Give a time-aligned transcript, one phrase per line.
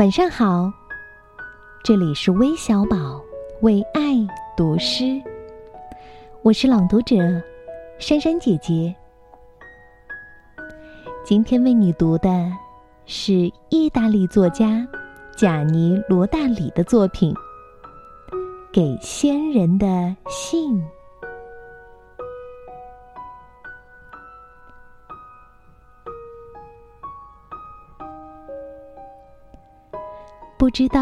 [0.00, 0.72] 晚上好，
[1.84, 3.22] 这里是微小宝
[3.60, 4.16] 为爱
[4.56, 5.20] 读诗，
[6.40, 7.16] 我是朗读者
[7.98, 8.96] 珊珊姐姐。
[11.22, 12.50] 今天为你读的
[13.04, 14.88] 是意大利作家
[15.36, 17.34] 贾尼罗大里的作品
[18.72, 20.76] 《给先人的信》。
[30.60, 31.00] 不知道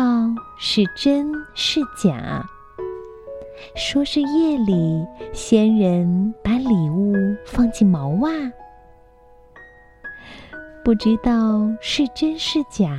[0.57, 2.49] 是真是假，
[3.75, 7.13] 说是夜里仙人把礼物
[7.45, 8.31] 放进毛袜。
[10.85, 12.97] 不知道是真是假，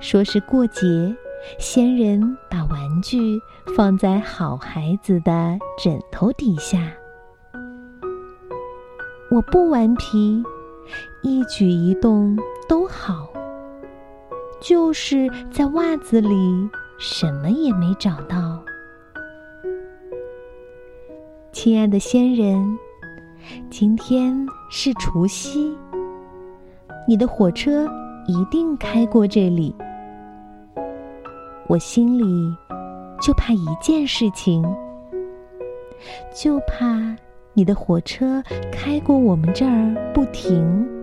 [0.00, 1.14] 说是过节
[1.60, 3.38] 仙人把玩具
[3.76, 6.92] 放在好孩子的枕头底下。
[9.30, 10.42] 我不顽皮，
[11.22, 12.36] 一举一动
[12.68, 13.28] 都好。
[14.60, 18.62] 就是在袜子里什么也没找到，
[21.52, 22.78] 亲爱的仙人，
[23.70, 24.34] 今天
[24.68, 25.76] 是除夕，
[27.06, 27.86] 你的火车
[28.26, 29.74] 一定开过这里。
[31.68, 32.24] 我心里
[33.20, 34.64] 就怕一件事情，
[36.34, 37.16] 就怕
[37.52, 38.42] 你的火车
[38.72, 40.97] 开过我们这儿不停。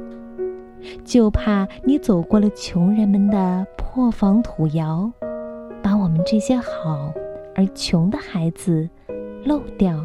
[1.03, 5.11] 就怕你走过了穷人们的破房土窑，
[5.81, 7.13] 把我们这些好
[7.55, 8.89] 而穷的孩子
[9.43, 10.03] 漏掉。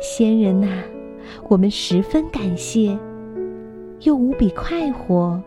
[0.00, 0.68] 仙人呐，
[1.48, 2.98] 我们十分感谢，
[4.00, 5.40] 又无比快活。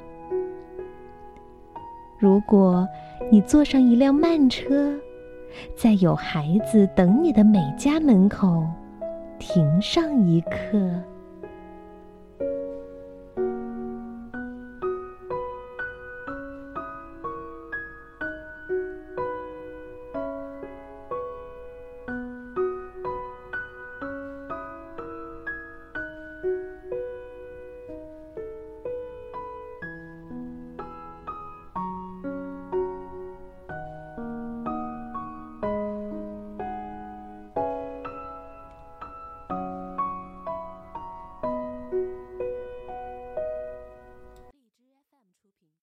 [2.20, 2.88] 如果
[3.32, 4.92] 你坐上一辆慢车，
[5.76, 8.66] 在有孩子等你的每家门口
[9.38, 10.80] 停上一刻。